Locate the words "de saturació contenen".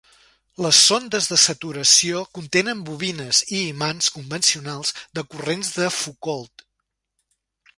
1.33-2.81